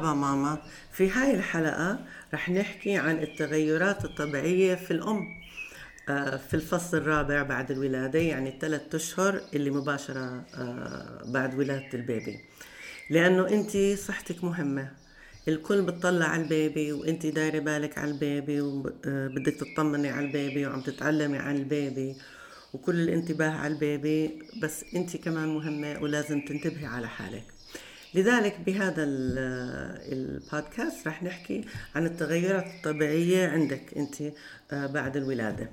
[0.00, 0.58] مرحبا ماما.
[0.92, 1.98] في هاي الحلقة
[2.34, 5.26] رح نحكي عن التغيرات الطبيعية في الأم
[6.08, 12.02] آه، في الفصل الرابع بعد الولادة يعني الثلاث أشهر اللي مباشرة آه، بعد ولادة ال
[12.02, 12.40] baby.
[13.10, 14.90] لأنه أنت صحتك مهمة.
[15.48, 20.34] الكل بتطلع على ال baby وانت دايرة بالك على ال baby وبدك تطمني على ال
[20.34, 22.16] baby وعم تتعلمي عن ال baby
[22.74, 27.59] وكل الانتباه على ال baby بس انت كمان مهمة ولازم تنتبهي على حالك.
[28.14, 29.04] لذلك بهذا
[30.12, 31.64] البودكاست رح نحكي
[31.94, 34.32] عن التغيرات الطبيعية عندك أنت
[34.72, 35.70] آه، بعد الولادة.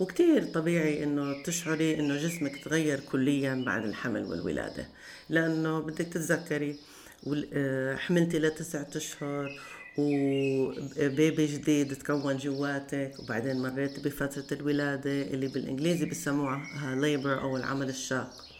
[0.00, 4.86] وكتير طبيعي إنه تشعري إنه جسمك تغير كليا بعد الحمل والولادة.
[5.28, 6.76] لأنه بدك تتذكري
[7.52, 9.60] آه، حملتي لتسعة أشهر
[9.98, 18.51] وبيبي جديد تكون جواتك وبعدين مريت بفترة الولادة اللي بالإنجليزي بسموها ليبر أو العمل الشاق.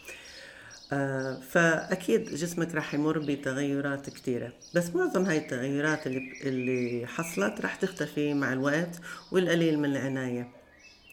[1.49, 8.33] فأكيد جسمك راح يمر بتغيرات كثيرة بس معظم هاي التغيرات اللي, اللي حصلت راح تختفي
[8.33, 8.99] مع الوقت
[9.31, 10.47] والقليل من العناية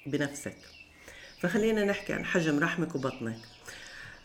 [0.06, 0.56] بنفسك.
[1.40, 3.36] فخلينا نحكي عن حجم رحمك وبطنك.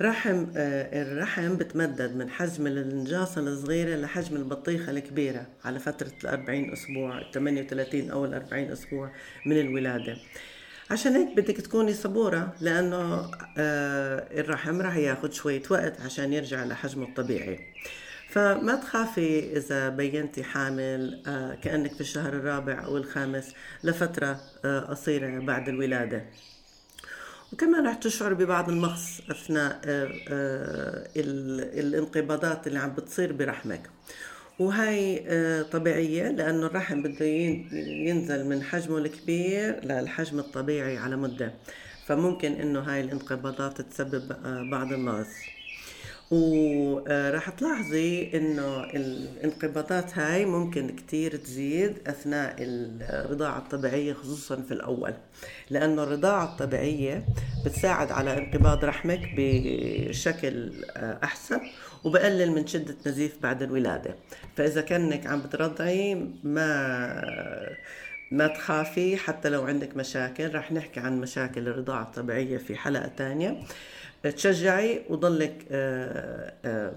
[0.02, 7.22] رحم آه، الرحم بتمدد من حجم النجاصة الصغيرة لحجم البطيخة الكبيرة على فترة الأربعين أسبوع
[7.22, 9.12] الثمانية وثلاثين أو الأربعين أسبوع
[9.46, 10.18] من الولادة.
[10.92, 17.06] عشان هيك بدك تكوني صبورة لأنه آه، الرحم راح ياخد شوية وقت عشان يرجع لحجمه
[17.06, 17.60] الطبيعي.
[18.30, 24.40] فما تخافي إذا بينتي حامل آه، كأنك في الشهر الرابع أو الخامس لفترة
[24.90, 26.26] قصيرة بعد الولادة.
[27.54, 29.80] وكمان رح تشعر ببعض المغص آه،
[30.30, 33.90] آه، الانقباضات اللي عم بتصير برحمك.
[34.60, 37.26] وهي آه، طبيعية لأنه الرحم بده
[37.76, 41.54] ينزل من حجمه الكبير للحجم الطبيعي على مدة.
[42.06, 44.28] فممكن إنه هاي الانقباضات تسبب
[44.70, 45.28] بعض المغص
[46.32, 55.14] وراح تلاحظي إنه الانقباضات هاي ممكن كتير تزيد أثناء الرضاعة الطبيعية خصوصا في الأول.
[55.70, 57.26] لأنه الرضاعة الطبيعية
[57.66, 61.60] بتساعد على انقباض رحمك بشكل أحسن.
[62.06, 64.16] وبقلل من شدة نزيف بعد الولادة.
[64.58, 67.76] فإذا كأنك عم بترضعي ما
[68.32, 70.56] ما تخافي حتى لو عندك مشاكل.
[70.56, 73.60] رح نحكي عن مشاكل الرضاعة الطبيعية في حلقة تانية.
[74.30, 76.94] تشجعي وضلك آه، آه،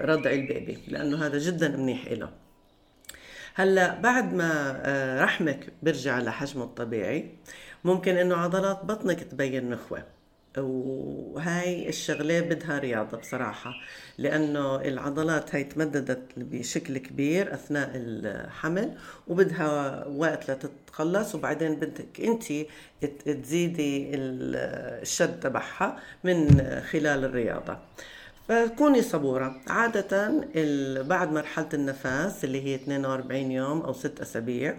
[0.00, 2.30] رضعي البيبي لأنه هذا جدا منيح له
[3.54, 7.30] هلأ بعد ما آه، رحمك بيرجع لحجمه الطبيعي
[7.84, 10.15] ممكن إنه عضلات بطنك تبين نخوة.
[10.58, 13.74] وهاي الشغلة بدها رياضة بصراحة
[14.18, 18.96] لأنه العضلات هاي تمددت بشكل كبير أثناء الحمل
[19.28, 22.44] وبدها وقت لتتخلص وبعدين بدك أنت
[23.24, 27.78] تزيدي الشد تبعها من خلال الرياضة.
[28.48, 29.60] فكوني صبورة.
[29.68, 30.28] عادة
[31.02, 34.76] بعد مرحلة النفاس اللي هي 42 يوم أو 6 أسابيع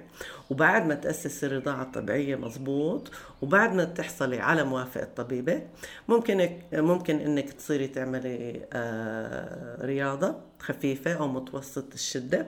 [0.49, 3.11] وبعد ما تأسس الرضاعة الطبيعية مزبوط
[3.41, 5.61] وبعد ما تحصلي على موافقة طبيبة
[6.07, 12.45] ممكن ممكن إنك تصيري تعملي آه، رياضة خفيفة أو متوسط الشدة.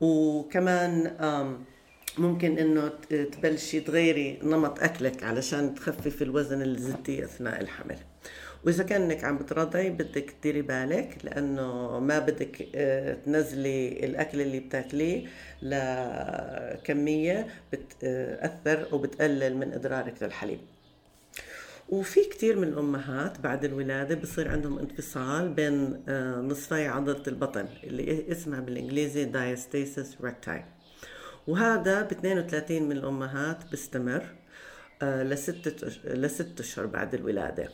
[0.00, 1.16] وكمان
[2.18, 7.98] ممكن إنه تبلشي تغيري نمط أكلك علشان تخففي الوزن اللي زدتيه أثناء الحمل.
[8.64, 15.26] وإذا كأنك عم بترضعي بدك تديري بالك لأنه ما بدك آه، تنزلي الأكل اللي بتاكليه
[15.62, 20.60] لكمية بتاثر وبتقلل من ادرارك للحليب.
[21.88, 28.32] وفي كثير من الأمهات بعد الولادة بصير عندهم انفصال بين آه، نصفي عضلة البطن اللي
[28.32, 30.60] اسمها بالإنجليزي diastasis recti.
[31.46, 34.22] وهذا ب 32 من الأمهات بيستمر
[35.02, 37.68] آه، لست لست أشهر بعد الولادة.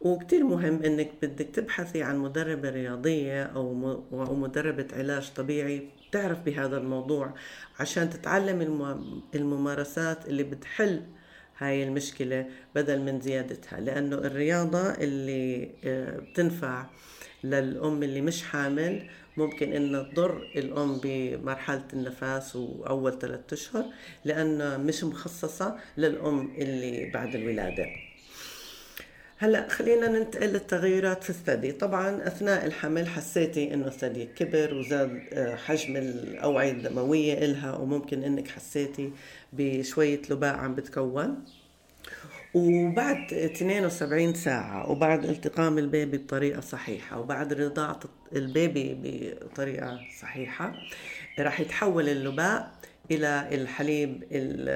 [0.00, 7.34] وكتير مهم إنك بدك تبحثي عن مدربة رياضية أو مدربة علاج طبيعي تعرف بهذا الموضوع
[7.80, 8.60] عشان تتعلم
[9.34, 11.02] الممارسات اللي بتحل
[11.58, 16.86] هاي المشكلة بدل من زيادتها لأنه الرياضة اللي آه، بتنفع
[17.44, 23.84] للأم اللي مش حامل ممكن إنها تضر الأم بمرحلة النفاس وأول ثلاثة أشهر
[24.24, 28.09] لأنها مش مخصصة للأم اللي بعد الولادة.
[29.42, 31.72] هلا خلينا ننتقل للتغيرات في الثدي.
[31.72, 38.48] طبعا أثناء الحمل حسيتي إنه الثدي كبر وزاد آه، حجم الأوعية الدموية إلها وممكن إنك
[38.48, 39.12] حسيتي
[39.52, 41.44] بشوية لباء عم بتكون.
[42.54, 48.00] وبعد 72 ساعة وبعد التقام البيبي بطريقة صحيحة وبعد رضاعة
[48.36, 48.94] البيبي
[49.42, 50.72] بطريقة صحيحة
[51.38, 52.72] راح يتحول اللباء
[53.10, 54.68] إلى الحليب ال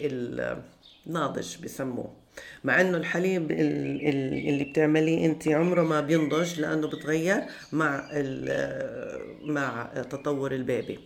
[0.00, 0.62] ال
[1.06, 2.25] ناضج بسموه.
[2.64, 7.42] مع إنه الحليب اللي بتعمليه أنت عمره ما بينضج لأنه بتغير
[7.72, 8.08] مع
[9.42, 10.98] مع تطور البيبي.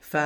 [0.00, 0.16] ف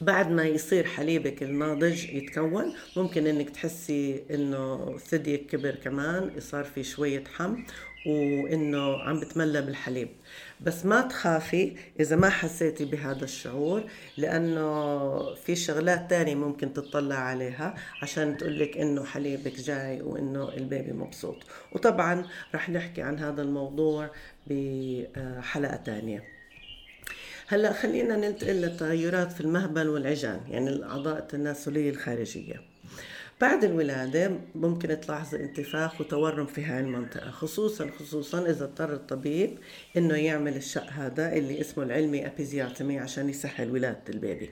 [0.00, 6.84] بعد ما يصير حليبك الناضج يتكون ممكن إنك تحسي إنه ثديك كبر كمان صار في
[6.84, 7.64] شوية حم
[8.06, 10.08] وإنه عم بتملى بالحليب.
[10.60, 13.84] بس ما تخافي إذا ما حسيتي بهذا الشعور
[14.16, 21.36] لأنه في شغلات تانية ممكن تطلع عليها عشان تقولك إنه حليبك جاي وإنه البيبي مبسوط.
[21.72, 24.10] وطبعا رح نحكي عن هذا الموضوع
[24.46, 26.24] بحلقة تانية.
[27.48, 32.60] هلأ خلينا ننتقل للتغيرات في المهبل والعجان يعني الأعضاء التناسلية الخارجية.
[33.42, 39.58] بعد الولادة ممكن تلاحظي انتفاخ وتورم في هاي المنطقة خصوصا خصوصا إذا اضطر الطبيب
[39.96, 44.50] إنه يعمل الشق هذا اللي اسمه العلمي أبيزياتمي عشان يسهل ولادة البيبي.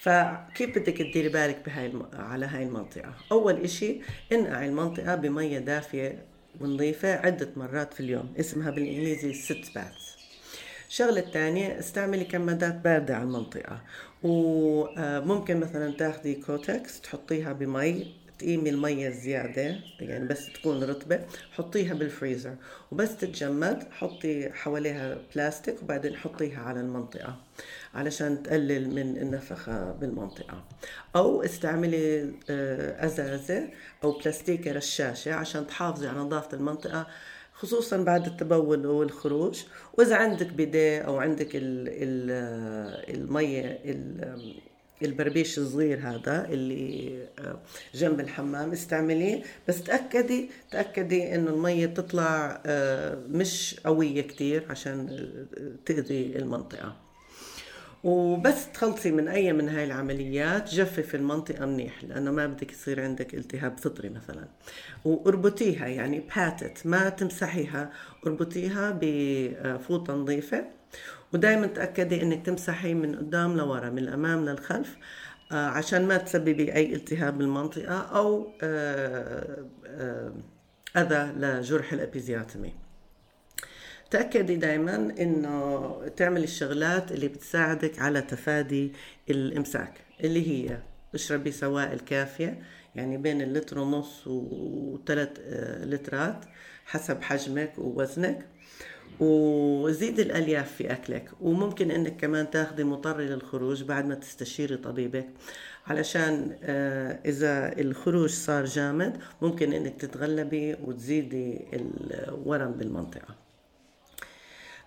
[0.00, 2.06] فكيف بدك تديري بالك بهاي الم...
[2.12, 4.00] على هاي المنطقة؟ أول إشي
[4.32, 6.24] انقعي المنطقة بمية دافية
[6.60, 10.16] ونظيفة عدة مرات في اليوم اسمها بالإنجليزي ست باث
[10.88, 13.80] الشغلة الثانية استعملي كمادات باردة على المنطقة.
[14.22, 21.20] وممكن مثلا تاخذي Kotex تحطيها بمي تقيمي المية الزيادة يعني بس تكون رطبة
[21.52, 22.54] حطيها بالفريزر.
[22.92, 27.36] وبس تتجمد حطي حواليها بلاستيك وبعدين حطيها على المنطقة
[27.94, 30.64] علشان تقلل من النفخة بالمنطقة.
[31.16, 33.68] أو استعملي آه، أزازة
[34.04, 37.06] أو بلاستيكة رشاشة عشان تحافظي على نظافة المنطقة.
[37.58, 39.62] خصوصا بعد التبول والخروج.
[39.98, 42.30] وإذا عندك بيديه أو عندك ال ال
[43.16, 43.78] المية
[45.02, 47.58] البربيش الصغير هذا اللي آه،
[47.94, 49.42] جنب الحمام استعمليه.
[49.68, 55.28] بس تأكدي تأكدي انه المية تطلع آه، مش قوية كتير عشان
[55.86, 57.05] تأذي المنطقة.
[58.04, 63.34] وبس تخلصي من أي من هاي العمليات جفف المنطقة منيح لأنه ما بدك يصير عندك
[63.34, 64.48] التهاب فطري مثلا.
[65.04, 67.90] وأربطيها يعني باتت ما تمسحيها
[68.26, 70.64] أربطيها بفوطة نظيفة.
[71.32, 74.96] ودائما تأكدي إنك تمسحي من قدام لورا من الأمام للخلف
[75.52, 80.32] آه، عشان ما تسببي أي التهاب بالمنطقة أو آه، آه،
[80.96, 82.85] أذى لجرح الأبيزياتمي.
[84.10, 88.92] تأكدي دائما إنه تعملي الشغلات اللي بتساعدك على تفادي
[89.30, 90.78] الإمساك اللي هي
[91.14, 92.62] اشربي سوائل كافية
[92.94, 96.44] يعني بين اللتر ونص وثلاث آه، لترات
[96.86, 98.46] حسب حجمك ووزنك
[99.20, 101.30] وزيد الألياف في أكلك.
[101.40, 105.28] وممكن إنك كمان تاخذي مطري للخروج بعد ما تستشيري طبيبك.
[105.86, 113.45] علشان آه، إذا الخروج صار جامد ممكن إنك تتغلبي وتزيدي الورم بالمنطقة.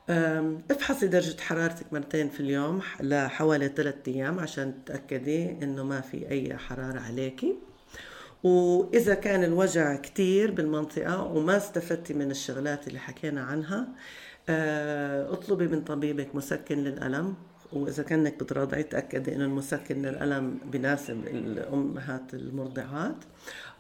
[0.10, 6.58] افحصي درجة حرارتك مرتين في اليوم لحوالي ثلاثة أيام عشان تتأكدي إنه ما في أي
[6.58, 7.56] حرارة عليكي.
[8.44, 13.88] وإذا كان الوجع كتير بالمنطقة وما استفدتي من الشغلات اللي حكينا عنها
[14.50, 17.36] آه، اطلبي من طبيبك مسكن للألم.
[17.74, 23.16] وإذا كأنك بترضعي تأكدي إنه المسكن للألم بناسب الأمهات المرضعات.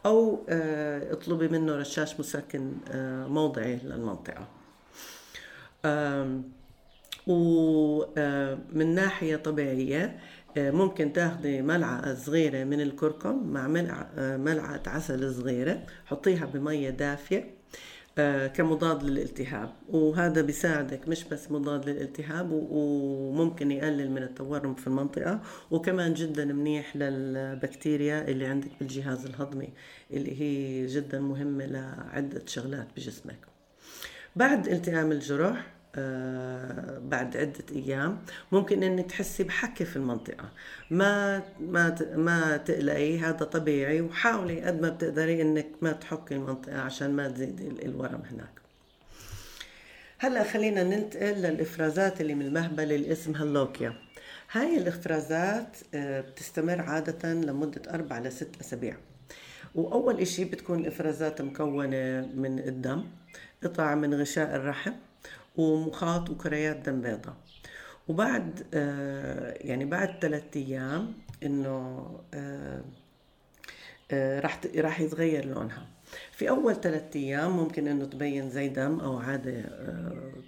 [0.05, 4.58] أو آه، اطلبي منه رشاش مسكن آه، موضعي للمنطقة.
[7.27, 10.19] ومن ناحية طبيعية
[10.57, 13.67] ممكن تاخذي ملعقة صغيرة من الكركم مع
[14.17, 17.59] ملعقة عسل صغيرة حطيها بمية دافية
[18.53, 19.73] كمضاد للالتهاب.
[19.89, 26.95] وهذا بيساعدك مش بس مضاد للالتهاب وممكن يقلل من التورم في المنطقة وكمان جدا منيح
[26.95, 29.69] للبكتيريا اللي عندك بالجهاز الهضمي
[30.13, 33.48] اللي هي جدا مهمة لعدة شغلات بجسمك.
[34.39, 38.19] بعد التئام الجرح آه بعد عدة أيام
[38.51, 40.49] ممكن إنك تحسي بحكة في المنطقة.
[40.91, 47.15] ما ما ما تقلقي هذا طبيعي وحاولي قد ما بتقدري إنك ما تحكي المنطقة عشان
[47.15, 48.59] ما تزيدي الورم هناك.
[50.19, 53.93] هلأ خلينا ننتقل للإفرازات اللي من المهبل اللي اسمها اللوكيا.
[54.51, 58.97] هاي الإفرازات آه، بتستمر عادة لمدة أربع لست أسابيع.
[59.75, 63.03] وأول إشي بتكون الإفرازات مكونة من الدم.
[63.63, 64.91] قطع من غشاء الرحم
[65.57, 67.35] ومخاط وكريات دم بيضاء.
[68.07, 71.13] وبعد آه يعني بعد ثلاثة أيام
[71.43, 72.83] إنه آه
[74.11, 75.87] آه راح راح يتغير لونها.
[76.31, 79.63] في أول ثلاثة أيام ممكن إنه تبين زي دم أو عادة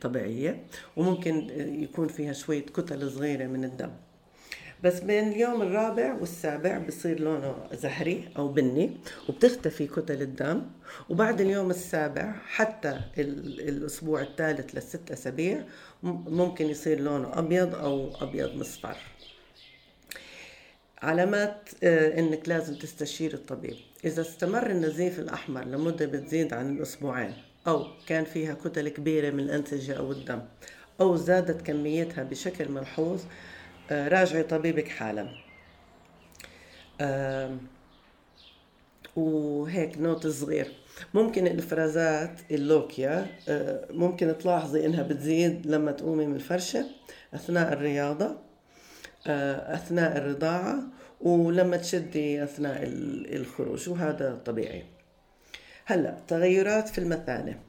[0.01, 0.63] طبيعية
[0.97, 1.49] وممكن
[1.83, 3.91] يكون فيها شوية كتل صغيرة من الدم.
[4.83, 8.97] بس بين اليوم الرابع والسابع بصير لونه زهري أو بني
[9.29, 10.61] وبتختفي كتل الدم.
[11.09, 15.63] وبعد اليوم السابع حتى الأسبوع الثالث للست أسابيع
[16.03, 18.97] ممكن يصير لونه أبيض أو أبيض مصفر.
[21.01, 23.75] علامات آه، إنك لازم تستشير الطبيب.
[24.05, 27.33] إذا استمر النزيف الأحمر لمدة بتزيد عن الأسبوعين
[27.67, 30.41] أو كان فيها كتل كبيرة من الأنسجة أو الدم
[31.01, 33.21] أو زادت كميتها بشكل ملحوظ
[33.91, 35.29] راجعي طبيبك حالا.
[39.15, 40.81] وهيك نوت صغير.
[41.13, 46.85] ممكن الافرازات اللوكيا آه، ممكن تلاحظي إنها بتزيد لما تقومي من الفرشة
[47.33, 48.35] أثناء الرياضة
[49.27, 50.83] آه، أثناء الرضاعة
[51.21, 52.79] ولما تشدي أثناء
[53.35, 54.83] الخروج وهذا طبيعي.
[55.85, 57.59] هلأ تغيرات في المثانة.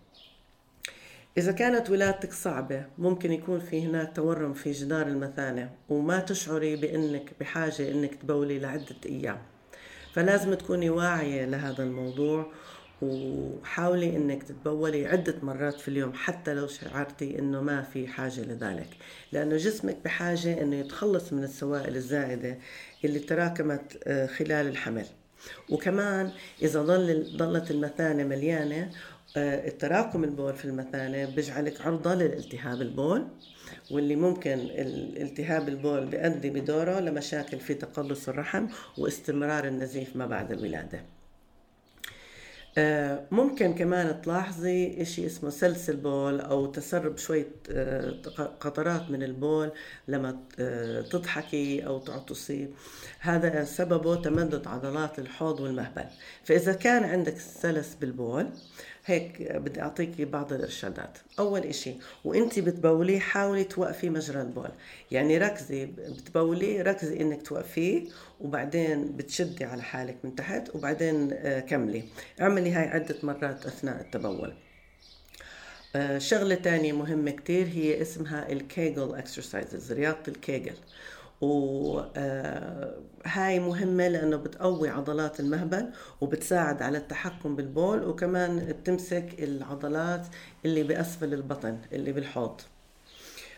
[1.39, 7.33] إذا كانت ولادتك صعبة ممكن يكون في هناك تورم في جدار المثانة وما تشعري بأنك
[7.41, 9.39] بحاجة أنك تبولي لعدة أيام.
[10.15, 12.53] فلازم تكوني واعية لهذا الموضوع
[13.03, 18.89] وحاولي إنك تتبولي عدة مرات في اليوم حتى لو شعرتي إنه ما في حاجة لذلك.
[19.33, 22.59] لأنه جسمك بحاجة إنه يتخلص من السوائل الزائدة
[23.05, 25.07] اللي تراكمت آه، خلال الحمل.
[25.69, 26.31] وكمان
[26.63, 28.91] إذا ظل ظلت المثانة مليانة
[29.37, 33.27] التراكم البول في المثانة بيجعلك عرضة للالتهاب البول
[33.91, 38.67] واللي ممكن الالتهاب البول بيؤدي بدوره لمشاكل في تقلص الرحم
[38.99, 41.01] واستمرار النزيف ما بعد الولادة.
[42.79, 48.11] آه، ممكن كمان تلاحظي إشي اسمه سلسل بول أو تسرب شوية آه،
[48.61, 49.73] قطرات من البول
[50.09, 52.69] لما آه، تضحكي أو تعطسي.
[53.21, 56.05] هذا سببه تمدد عضلات الحوض والمهبل.
[56.45, 58.51] فإذا كان عندك سلس بالبول
[59.07, 61.19] هيك بدي اعطيكي بعض الإرشادات.
[61.39, 61.95] أول إشي
[62.25, 64.71] وانت بتبولي حاولي توقفي مجرى البول.
[65.11, 68.05] يعني ركزي بتبولي ركزي إنك توقفيه
[68.41, 72.05] وبعدين بتشدي على حالك من تحت وبعدين آه، كملي.
[72.41, 74.55] اعملي هاي عدة مرات أثناء التبول.
[75.97, 80.75] آه، شغلة تانية مهمة كتير هي اسمها ال Kegel exercises رياضة الكيجل.
[81.43, 82.11] وهاي
[83.61, 90.27] مهمة لأنه بتقوي عضلات المهبل وبتساعد على التحكم بالبول وكمان بتمسك العضلات
[90.65, 92.61] اللي بأسفل البطن اللي بالحوض.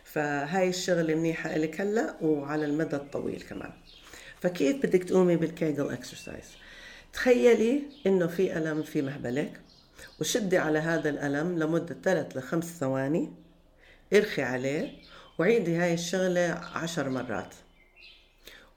[0.05, 3.73] فهاي الشغلة منيحة لك هلأ وعلى المدى الطويل كمان.
[4.41, 6.45] فكيف بدك تقومي بالكيجل إكسرسايز؟
[7.13, 9.61] تخيلي إنه في ألم في مهبلك
[10.21, 13.33] وشدي على هذا الألم لمدة 3 ل 5 ثواني
[14.13, 14.93] ارخي عليه
[15.39, 17.55] وعيدي هاي الشغلة عشر مرات.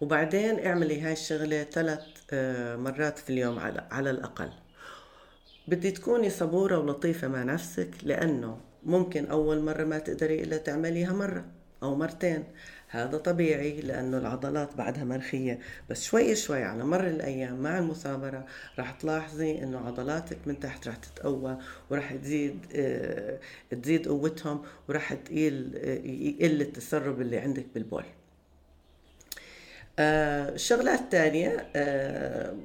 [0.02, 2.02] وبعدين اعملي هاي الشغلة ثلاث
[2.32, 4.50] آه، مرات في اليوم على, على الأقل.
[5.68, 11.46] بدي تكوني صبورة ولطيفة مع نفسك لأنه ممكن أول مرة ما تقدري إلا تعمليها مرة
[11.84, 12.44] أو مرتين.
[12.88, 15.60] هذا طبيعي لأنه العضلات بعدها مرخية.
[15.90, 18.46] بس شوي شوي على مر الأيام مع المثابرة
[18.80, 21.58] راح تلاحظي أنه عضلاتك من تحت راح تتقوى
[21.90, 23.40] وراح تزيد آه،
[23.82, 28.04] تزيد قوتهم وراح تقيل آه، يقل التسرب اللي عندك بالبول.
[30.00, 32.56] آه، الشغلات الثانية آه،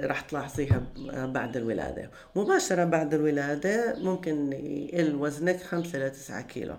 [0.00, 0.82] راح تلاحظيها
[1.26, 2.10] بعد الولادة.
[2.36, 6.76] مباشرة بعد الولادة ممكن يقل وزنك خمسة إلى تسعة كيلو.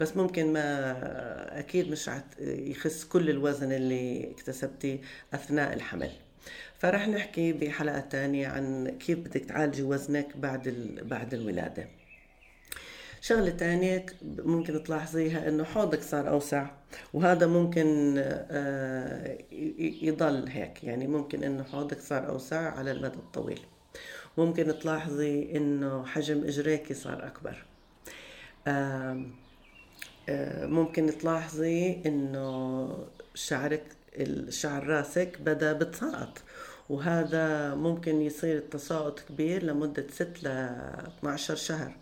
[0.00, 4.98] بس ممكن ما أكيد مش يخس كل الوزن اللي اكتسبتيه
[5.34, 6.10] أثناء الحمل.
[6.78, 10.68] فرح نحكي بحلقة تانية عن كيف بدك تعالجي وزنك بعد
[11.02, 11.88] بعد الولادة.
[13.26, 16.66] شغلة تانية ممكن تلاحظيها إنه حوضك صار أوسع
[17.14, 19.38] وهذا ممكن آه،
[20.02, 20.84] يضل هيك.
[20.84, 23.60] يعني ممكن إنه حوضك صار أوسع على المدى الطويل.
[24.38, 27.64] ممكن تلاحظي إنه حجم إجريكي صار أكبر.
[28.66, 29.24] آه،
[30.62, 32.88] ممكن تلاحظي إنه
[33.34, 33.84] شعرك
[34.48, 36.42] شعر راسك بدأ بتساقط
[36.88, 41.96] وهذا ممكن يصير التساقط كبير لمدة 6 ل 12 شهر.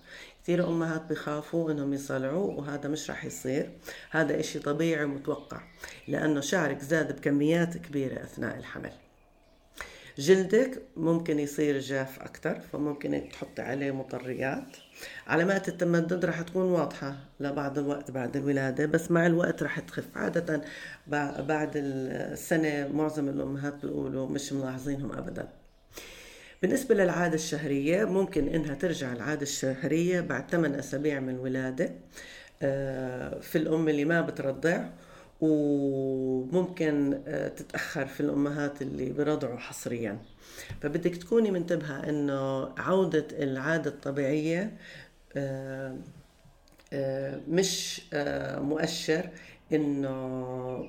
[0.44, 3.70] كثير أمهات بخافوا إنهم يصلعوا وهذا مش رح يصير.
[4.10, 5.60] هذا إشي طبيعي ومتوقع
[6.08, 8.92] لأنه شعرك زاد بكميات كبيرة أثناء الحمل.
[10.18, 14.76] جلدك ممكن يصير جاف أكثر فممكن تحطي عليه مطريات.
[15.26, 20.16] علامات التمدد رح تكون واضحة لبعض الوقت بعد الولادة بس مع الوقت رح تخف.
[20.16, 20.62] عادة
[21.38, 25.63] بعد السنة معظم الأمهات بيقولوا مش ملاحظينهم أبداً.
[26.64, 31.94] بالنسبة للعادة الشهرية ممكن إنها ترجع العادة الشهرية بعد 8 أسابيع من الولادة
[32.62, 34.88] آه، في الأم اللي ما بترضع
[35.40, 40.18] وممكن آه، تتأخر في الأمهات اللي برضعوا حصريا.
[40.80, 44.76] فبدك تكوني منتبهة إنه عودة العادة الطبيعية
[45.36, 45.96] آه،
[47.48, 48.02] مش
[48.58, 49.28] مؤشر
[49.72, 50.88] إنه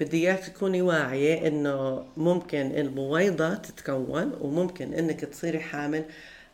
[0.00, 6.04] بدي إياك تكوني واعية إنه ممكن البويضة تتكون وممكن إنك تصيري حامل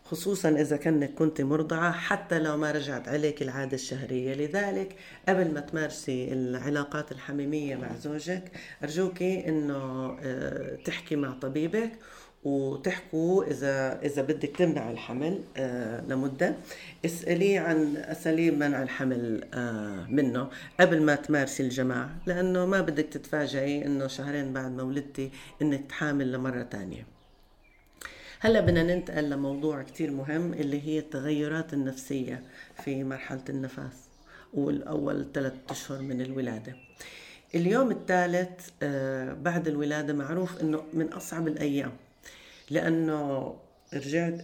[0.05, 4.35] خصوصا إذا كنك كنت مرضعة حتى لو ما رجعت عليك العادة الشهرية.
[4.35, 4.97] لذلك
[5.29, 8.43] قبل ما تمارسي العلاقات الحميمية مع زوجك
[8.83, 9.77] أرجوكي أنه
[10.23, 11.93] آه، تحكي مع طبيبك
[12.45, 16.55] وتحكوا إذا إذا بدك تمنع الحمل آه لمدة.
[17.05, 23.85] اساليه عن اساليب منع الحمل آه منه قبل ما تمارسي الجماع لأنه ما بدك تتفاجئي
[23.87, 25.31] إنه شهرين بعد ما ولدتي
[25.63, 27.07] إنك تحامل لمرة ثانية
[28.41, 32.43] هلأ بدنا ننتقل لموضوع كتير مهم اللي هي التغيرات النفسية
[32.85, 34.09] في مرحلة النفاس
[34.55, 36.77] والأول ثلاث أشهر من الولادة.
[37.55, 41.93] اليوم الثالث آه بعد الولادة معروف إنه من أصعب الأيام.
[42.71, 43.55] لأنه
[43.95, 44.43] رجعت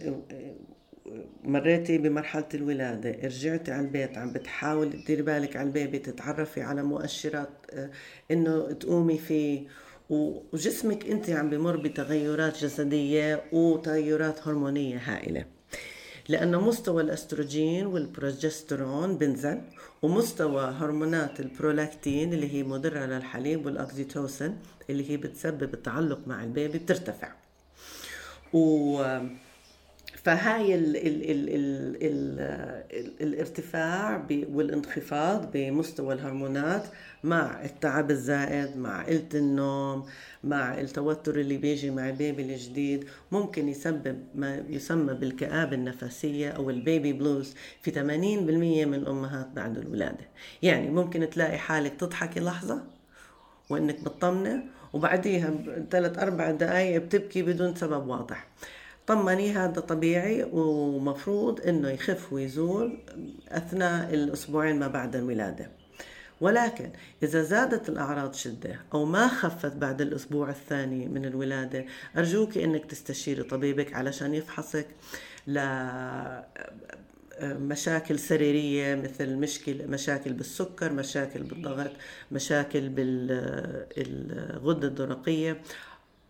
[1.43, 7.49] مريتي بمرحلة الولادة رجعتي على البيت عم بتحاول تديري بالك على البيبي تتعرفي على مؤشرات
[7.71, 7.89] آه،
[8.31, 9.67] إنه تقومي فيه.
[10.09, 15.45] وجسمك أنت عم بمر بتغيرات جسدية وتغيرات هرمونية هائلة.
[16.29, 19.61] لأنه مستوى الأستروجين والبروجسترون بنزل
[20.01, 24.55] ومستوى هرمونات البرولاكتين اللي هي مضرة للحليب والأكزيتوسن
[24.89, 27.44] اللي هي بتسبب التعلق مع البيبي بترتفع.
[28.55, 29.03] و
[30.23, 32.39] فهاي ال ال ال ال ال
[32.91, 36.83] ال الارتفاع والانخفاض بمستوى الهرمونات
[37.23, 40.05] مع التعب الزائد مع قلة النوم
[40.43, 43.05] مع التوتر اللي بيجي مع ال baby الجديد.
[43.31, 49.77] ممكن يسبب ما يسمى بالكآبة النفسية أو ال baby blues في 80% من الأمهات بعد
[49.77, 50.25] الولادة.
[50.61, 52.83] يعني ممكن تلاقي حالك تضحكي لحظة
[53.69, 54.63] وإنك مطمنة
[54.95, 55.53] وبعديها
[55.91, 58.47] ثلاث أربع دقايق بتبكي بدون سبب واضح.
[59.07, 62.97] طمني هذا طبيعي ومفروض إنه يخف ويزول
[63.49, 65.69] أثناء الأسبوعين ما بعد الولاده
[66.41, 66.89] ولكن
[67.23, 71.85] إذا زادت الأعراض شدة أو ما خفت بعد الأسبوع الثاني من الولادة
[72.17, 74.87] أرجوك أنك تستشيري طبيبك علشان يفحصك
[77.43, 81.91] مشاكل سريرية مثل مشكل مشاكل بالسكر مشاكل بالضغط
[82.31, 85.61] مشاكل بالغدة الدرقية.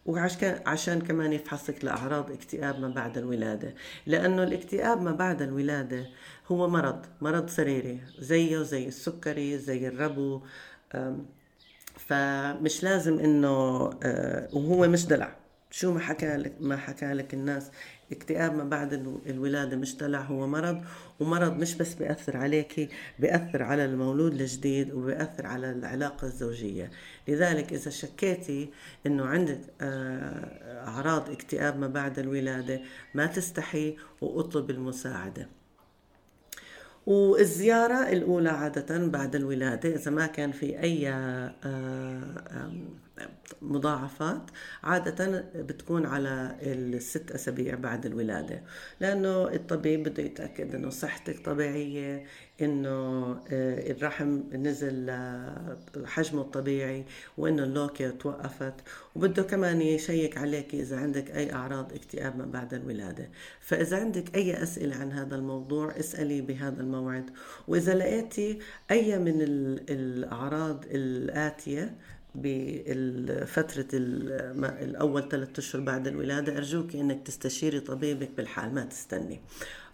[0.05, 3.73] وعشان عشان كمان يفحصك لأعراض اكتئاب ما بعد الولادة.
[4.05, 6.05] لأنه الاكتئاب ما بعد الولادة
[6.47, 10.41] هو مرض مرض سريري زيه زي السكري زي الربو.
[11.97, 13.49] فمش لازم إنه
[14.03, 15.35] آه، وهو مش دلع.
[15.71, 17.71] شو ما حكى لك ما حكى لك الناس
[18.11, 18.93] اكتئاب ما بعد
[19.25, 20.81] الولادة مش دلع هو مرض
[21.19, 22.89] ومرض مش بس بيأثر عليك
[23.19, 26.91] بيأثر على المولود الجديد وبيأثر على العلاقة الزوجية.
[27.27, 28.69] لذلك إذا شكيتي
[29.05, 32.81] أنه عندك آه، أعراض اكتئاب ما بعد الولادة
[33.13, 35.47] ما تستحي واطلب المساعدة.
[37.05, 41.53] والزيارة الأولى عادة بعد الولادة إذا ما كان في أي آه،
[43.61, 44.41] مضاعفات
[44.83, 48.61] عادة بتكون على الست أسابيع بعد الولادة
[48.99, 52.25] لأنه الطبيب بده يتأكد أنه صحتك طبيعية
[52.61, 55.11] أنه آه، الرحم نزل
[56.05, 57.05] حجمه الطبيعي
[57.37, 58.73] وأنه اللوكيا توقفت
[59.15, 63.29] وبده كمان يشيك عليك إذا عندك أي أعراض اكتئاب ما بعد الولادة.
[63.59, 67.29] فإذا عندك أي أسئلة عن هذا الموضوع اسألي بهذا الموعد.
[67.67, 68.59] وإذا لقيتي
[68.91, 69.41] أي من
[69.89, 71.95] الأعراض الآتية
[72.35, 79.39] بفترة الأول ثلاثة أشهر بعد الولادة أرجوك أنك تستشيري طبيبك بالحال ما تستني.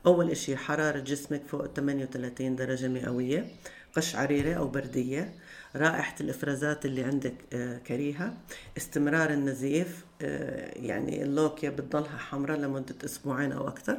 [0.06, 3.48] أول إشي حرارة جسمك فوق 38 درجة مئوية
[3.96, 5.34] قشعريرة أو بردية.
[5.76, 8.38] رائحة الإفرازات اللي عندك آه، كريهة.
[8.78, 13.98] استمرار النزيف آه، يعني اللوكيا بتضلها حمراء لمدة أسبوعين أو أكثر.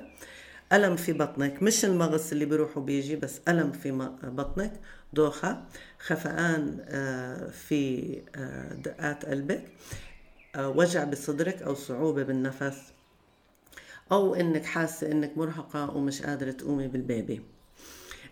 [0.72, 1.62] ألم في بطنك.
[1.62, 4.72] مش المغص اللي بيروح وبيجي بس ألم في بطنك.
[5.12, 5.64] دوخة.
[5.98, 9.64] خفقان آه، في آه، دقات قلبك.
[10.56, 12.92] آه، وجع بصدرك أو صعوبة بالنفس.
[14.12, 17.42] أو إنك حاسة إنك مرهقة ومش قادرة تقومي بالبيبي.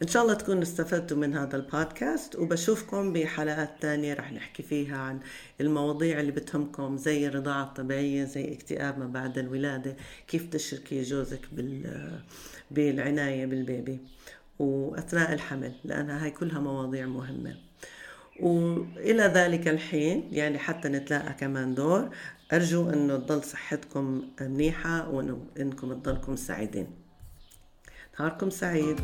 [0.03, 5.21] إن شاء الله تكونوا استفدتوا من هذا البودكاست وبشوفكم بحلقات تانية رح نحكي فيها عن
[5.61, 9.97] المواضيع اللي بتهمكم زي الرضاعة الطبيعية زي اكتئاب ما بعد الولادة
[10.29, 11.41] كيف تشركي جوزك
[12.71, 13.99] بالعناية بالبيبي
[14.59, 17.57] وأثناء الحمل لأنها هاي كلها مواضيع مهمة.
[18.41, 22.11] وإلى ذلك الحين يعني حتى نتلاقى كمان دور
[22.53, 26.87] أرجو أنه تضل صحتكم منيحة وأنكم تضلكم سعيدين.
[28.21, 29.01] نهاركم سعيد.